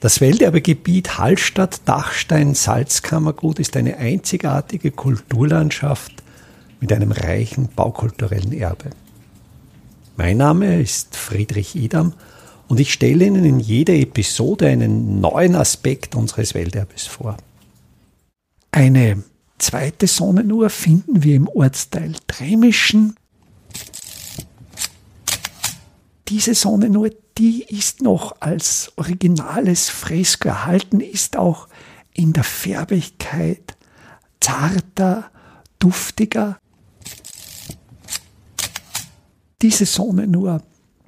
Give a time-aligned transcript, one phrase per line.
[0.00, 6.12] Das Welterbegebiet Hallstatt-Dachstein-Salzkammergut ist eine einzigartige Kulturlandschaft
[6.80, 8.90] mit einem reichen baukulturellen Erbe.
[10.16, 12.12] Mein Name ist Friedrich Idam
[12.68, 17.36] und ich stelle Ihnen in jeder Episode einen neuen Aspekt unseres Welterbes vor.
[18.70, 19.24] Eine
[19.58, 23.16] zweite Sonnenuhr finden wir im Ortsteil Tremischen.
[26.28, 31.68] Diese Sonnenuhr, die ist noch als originales Fresko erhalten, ist auch
[32.12, 33.76] in der Färbigkeit
[34.40, 35.30] zarter,
[35.78, 36.58] duftiger.
[39.62, 40.62] Diese Sonnenuhr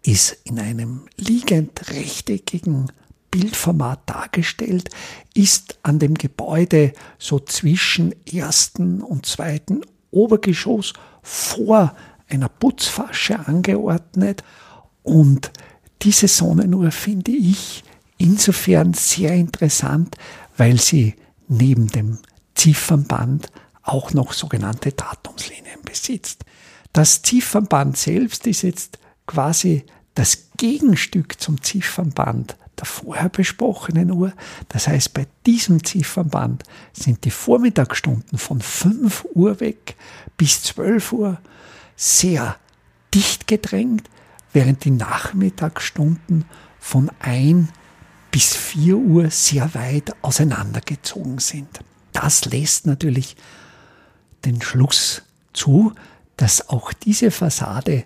[0.05, 2.93] ist in einem liegend rechteckigen
[3.33, 4.89] Bildformat dargestellt,
[5.35, 11.95] ist an dem Gebäude so zwischen ersten und zweiten Obergeschoss vor
[12.29, 14.45] einer Putzfasche angeordnet
[15.03, 15.51] und
[16.03, 17.85] diese Sonnenuhr finde ich
[18.19, 20.17] insofern sehr interessant,
[20.57, 21.15] weil sie
[21.49, 22.19] neben dem
[22.55, 23.51] Ziffernband
[23.83, 26.45] auch noch sogenannte Datumslinien besitzt.
[26.93, 29.85] Das Ziffernband selbst ist jetzt quasi
[30.15, 34.33] das Gegenstück zum Ziffernband der vorher besprochenen Uhr.
[34.69, 39.97] Das heißt, bei diesem Ziffernband sind die Vormittagsstunden von 5 Uhr weg
[40.37, 41.39] bis 12 Uhr
[41.97, 42.57] sehr
[43.15, 44.09] dicht gedrängt,
[44.53, 46.45] während die Nachmittagsstunden
[46.79, 47.69] von 1
[48.31, 51.81] bis 4 Uhr sehr weit auseinandergezogen sind.
[52.13, 53.37] Das lässt natürlich
[54.45, 55.93] den Schluss zu,
[56.37, 58.05] dass auch diese Fassade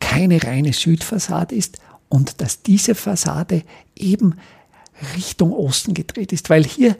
[0.00, 3.62] keine reine Südfassade ist und dass diese Fassade
[3.94, 4.34] eben
[5.14, 6.96] Richtung Osten gedreht ist, weil hier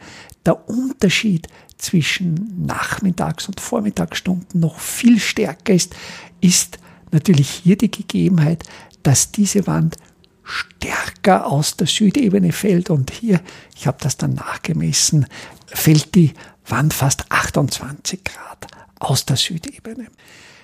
[0.46, 5.94] der Unterschied zwischen Nachmittags- und Vormittagsstunden noch viel stärker ist,
[6.40, 6.78] ist
[7.12, 8.64] natürlich hier die Gegebenheit,
[9.02, 9.96] dass diese Wand
[10.42, 13.40] stärker aus der Südebene fällt und hier,
[13.76, 15.26] ich habe das dann nachgemessen,
[15.66, 16.32] fällt die
[16.66, 18.66] Wand fast 28 Grad
[18.98, 20.06] aus der Südebene.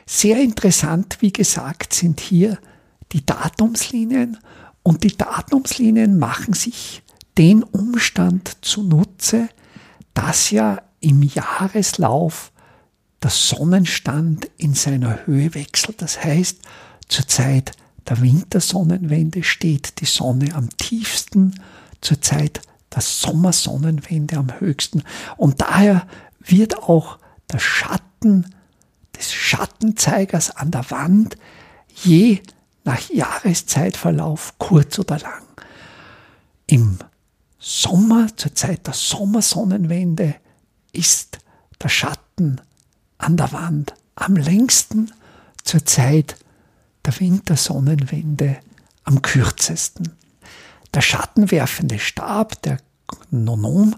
[0.07, 2.59] Sehr interessant, wie gesagt, sind hier
[3.13, 4.39] die Datumslinien
[4.83, 7.03] und die Datumslinien machen sich
[7.39, 9.49] den Umstand zunutze,
[10.13, 12.53] dass ja im Jahreslauf
[13.25, 16.03] der Sonnenstand in seiner Höhe wechselt.
[16.03, 16.59] Das heißt,
[17.09, 17.73] zur Zeit
[18.07, 21.59] der Wintersonnenwende steht die Sonne am tiefsten,
[22.03, 22.61] zur Zeit
[22.95, 25.03] der Sommersonnenwende am höchsten.
[25.39, 26.07] Und daher
[26.39, 27.19] wird auch
[27.51, 28.55] der Schatten
[29.17, 31.39] des Schattenzeigers an der Wand
[32.03, 32.41] je
[32.85, 35.45] nach Jahreszeitverlauf kurz oder lang.
[36.67, 36.99] Im
[37.59, 40.35] Sommer, zur Zeit der Sommersonnenwende,
[40.93, 41.39] ist
[41.83, 42.61] der Schatten
[43.19, 45.13] an der Wand am längsten,
[45.63, 46.37] zur Zeit
[47.05, 48.59] der Wintersonnenwende
[49.05, 50.13] am kürzesten.
[50.93, 52.79] Der schattenwerfende Stab, der
[53.31, 53.97] Nonom,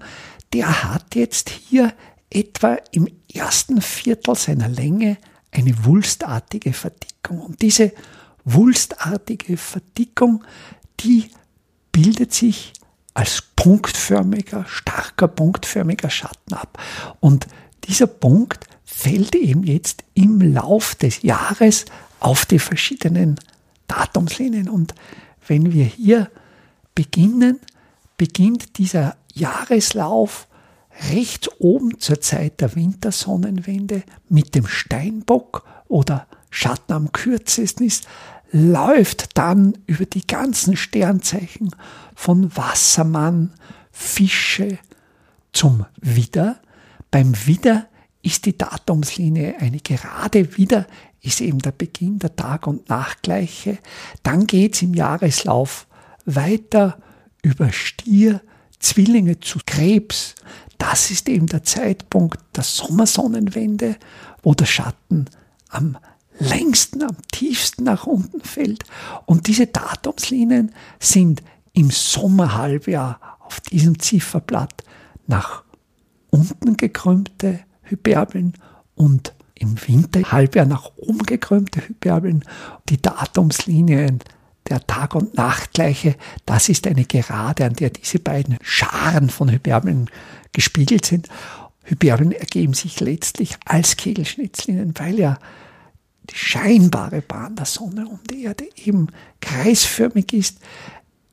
[0.52, 1.92] der hat jetzt hier
[2.30, 5.18] etwa im ersten Viertel seiner Länge
[5.50, 7.40] eine wulstartige Verdickung.
[7.40, 7.92] Und diese
[8.44, 10.44] wulstartige Verdickung,
[11.00, 11.30] die
[11.92, 12.72] bildet sich
[13.14, 16.78] als punktförmiger, starker punktförmiger Schatten ab.
[17.20, 17.46] Und
[17.84, 18.66] dieser Punkt
[18.96, 21.84] fällt eben jetzt im Lauf des Jahres
[22.18, 23.38] auf die verschiedenen
[23.88, 24.70] Datumslinien.
[24.70, 24.94] Und
[25.46, 26.30] wenn wir hier
[26.94, 27.60] beginnen,
[28.16, 30.48] beginnt dieser Jahreslauf
[31.10, 38.08] rechts oben zur Zeit der Wintersonnenwende mit dem Steinbock oder Schatten am kürzesten ist,
[38.50, 41.70] läuft dann über die ganzen Sternzeichen
[42.14, 43.52] von Wassermann,
[43.92, 44.78] Fische
[45.52, 46.56] zum Widder.
[47.10, 47.88] Beim Widder
[48.22, 50.56] ist die Datumslinie eine gerade.
[50.56, 50.86] Widder
[51.20, 53.78] ist eben der Beginn der Tag- und Nachtgleiche.
[54.22, 55.86] Dann geht es im Jahreslauf
[56.24, 56.98] weiter
[57.42, 58.40] über Stier,
[58.78, 60.34] Zwillinge zu Krebs.
[60.78, 63.96] Das ist eben der Zeitpunkt der Sommersonnenwende,
[64.42, 65.26] wo der Schatten
[65.68, 65.96] am
[66.38, 68.84] längsten, am tiefsten nach unten fällt.
[69.24, 71.42] Und diese Datumslinien sind
[71.72, 74.82] im Sommerhalbjahr auf diesem Zifferblatt
[75.26, 75.64] nach
[76.30, 78.54] unten gekrümmte Hyperbeln
[78.94, 82.44] und im Winterhalbjahr nach oben gekrümmte Hyperbeln.
[82.88, 84.20] Die Datumslinien
[84.68, 90.10] der Tag- und Nachtgleiche, das ist eine Gerade, an der diese beiden Scharen von Hyperbeln
[90.52, 91.28] gespiegelt sind.
[91.84, 95.38] Hyperbeln ergeben sich letztlich als Kegelschnitzlinien, weil ja
[96.30, 99.08] die scheinbare Bahn der Sonne um die Erde eben
[99.40, 100.58] kreisförmig ist,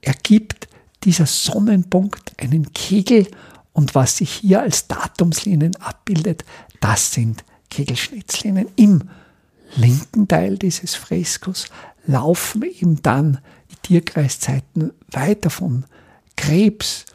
[0.01, 0.67] ergibt
[1.03, 3.27] dieser Sonnenpunkt einen Kegel
[3.74, 6.46] und was sich hier als Datumslinien abbildet,
[6.80, 8.70] das sind Kegelschnitzlinien.
[8.75, 9.10] Im
[9.75, 11.68] linken Teil dieses Freskos
[12.06, 13.40] laufen eben dann
[13.72, 15.86] die Tierkreiszeiten weiter von
[16.36, 17.06] Krebs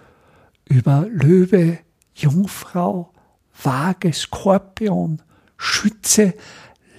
[0.65, 1.79] über Löwe,
[2.15, 3.13] Jungfrau,
[3.63, 5.23] Waage, Skorpion,
[5.57, 6.35] Schütze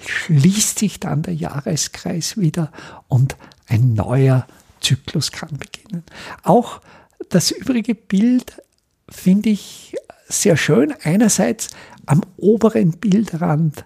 [0.05, 2.71] schließt sich dann der Jahreskreis wieder
[3.07, 3.35] und
[3.67, 4.47] ein neuer
[4.79, 6.03] Zyklus kann beginnen.
[6.43, 6.81] Auch
[7.29, 8.61] das übrige Bild
[9.11, 9.95] finde ich
[10.27, 10.93] sehr schön.
[11.03, 11.69] Einerseits
[12.05, 13.85] am oberen Bildrand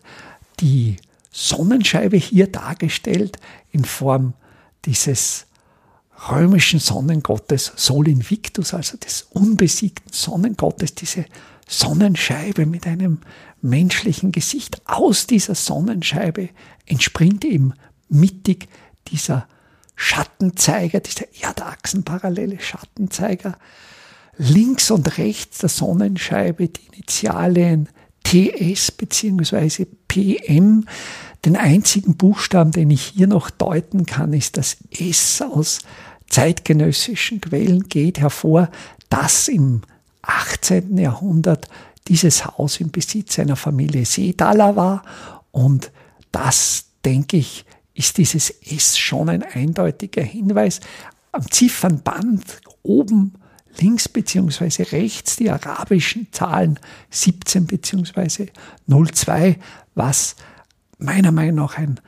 [0.59, 0.97] die
[1.31, 3.37] Sonnenscheibe hier dargestellt
[3.71, 4.33] in Form
[4.85, 5.47] dieses
[6.29, 11.25] römischen Sonnengottes Sol Invictus, also des unbesiegten Sonnengottes, diese
[11.67, 13.19] Sonnenscheibe mit einem
[13.61, 14.81] menschlichen Gesicht.
[14.85, 16.49] Aus dieser Sonnenscheibe
[16.85, 17.73] entspringt eben
[18.09, 18.67] mittig
[19.07, 19.47] dieser
[19.95, 23.57] Schattenzeiger, dieser erdachsenparallele Schattenzeiger.
[24.37, 27.89] Links und rechts der Sonnenscheibe die Initialien
[28.23, 29.85] TS bzw.
[30.07, 30.85] PM.
[31.45, 35.79] Den einzigen Buchstaben, den ich hier noch deuten kann, ist das S aus
[36.29, 38.69] zeitgenössischen Quellen geht hervor,
[39.09, 39.81] dass im
[40.23, 40.97] 18.
[40.97, 41.67] Jahrhundert
[42.07, 45.03] dieses Haus im Besitz einer Familie Seedaler war
[45.51, 45.91] und
[46.31, 50.79] das, denke ich, ist dieses S schon ein eindeutiger Hinweis.
[51.31, 53.33] Am Ziffernband oben
[53.79, 56.79] links beziehungsweise rechts die arabischen Zahlen
[57.09, 58.47] 17 beziehungsweise
[58.87, 59.57] 02,
[59.95, 60.35] was
[60.97, 61.99] meiner Meinung nach ein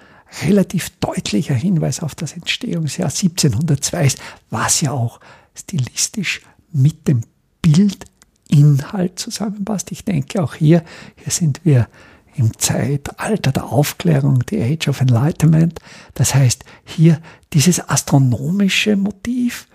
[0.43, 4.19] relativ deutlicher Hinweis auf das Entstehungsjahr 1702 ist,
[4.49, 5.19] was ja auch
[5.53, 6.41] stilistisch
[6.71, 7.21] mit dem
[7.61, 9.91] Bildinhalt zusammenpasst.
[9.91, 10.83] Ich denke auch hier,
[11.15, 11.87] hier sind wir
[12.35, 15.79] im Zeitalter der Aufklärung, the Age of Enlightenment.
[16.15, 17.21] Das heißt, hier
[17.53, 19.67] dieses astronomische Motiv,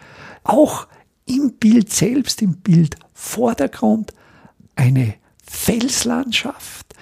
[0.44, 0.86] auch
[1.30, 4.12] im Bild selbst, im Bildvordergrund,
[4.74, 6.94] eine Felslandschaft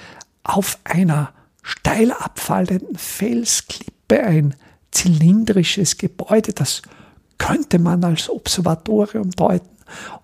[0.44, 1.32] auf einer
[1.62, 4.54] steil abfallenden Felsklippe, ein
[4.90, 6.82] zylindrisches Gebäude, das
[7.38, 9.68] könnte man als Observatorium deuten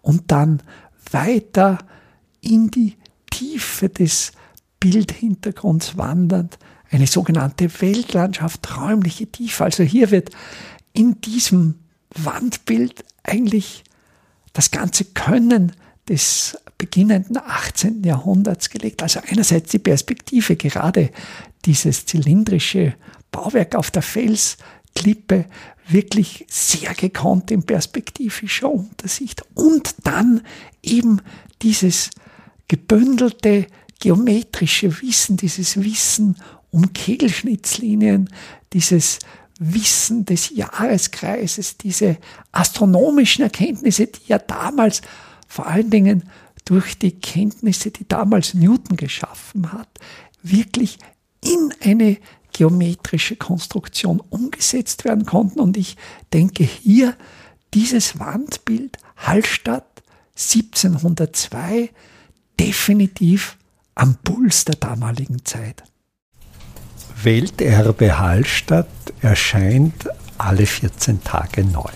[0.03, 0.63] und dann
[1.11, 1.79] weiter
[2.41, 2.97] in die
[3.31, 4.33] Tiefe des
[4.81, 6.59] Bildhintergrunds wandernd
[6.91, 9.65] eine sogenannte Weltlandschaft, räumliche Tiefe.
[9.65, 10.31] Also hier wird
[10.93, 11.77] in diesem
[12.15, 13.85] Wandbild eigentlich
[14.55, 15.73] das ganze Können
[16.09, 18.03] des beginnenden 18.
[18.03, 19.03] Jahrhunderts gelegt.
[19.03, 21.11] Also einerseits die Perspektive, gerade
[21.65, 22.95] dieses zylindrische
[23.31, 25.47] Bauwerk auf der Felsklippe,
[25.89, 29.45] wirklich sehr gekonnt in perspektivischer Untersicht.
[29.55, 30.43] Und dann
[30.83, 31.21] eben
[31.63, 32.11] dieses
[32.69, 33.67] gebündelte
[34.01, 36.37] geometrische Wissen, dieses Wissen
[36.71, 38.31] um Kegelschnittslinien,
[38.73, 39.19] dieses
[39.59, 42.17] Wissen des Jahreskreises, diese
[42.53, 45.03] astronomischen Erkenntnisse, die ja damals
[45.47, 46.25] vor allen Dingen
[46.65, 49.89] durch die Kenntnisse, die damals Newton geschaffen hat,
[50.43, 50.99] wirklich
[51.43, 52.19] in eine
[52.53, 55.61] geometrische Konstruktion umgesetzt werden konnten.
[55.61, 55.97] Und ich
[56.33, 57.17] denke hier,
[57.75, 60.03] dieses Wandbild Hallstatt
[60.37, 61.91] 1702
[62.59, 63.59] definitiv
[63.95, 65.83] am Puls der damaligen Zeit.
[67.25, 68.87] Welterbe Hallstatt
[69.23, 71.91] erscheint alle 14 Tage neu.